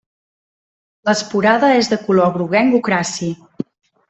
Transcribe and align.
L'esporada 1.09 1.69
és 1.83 1.91
de 1.93 2.01
color 2.07 2.33
groguenc 2.39 2.79
ocraci. 2.83 3.31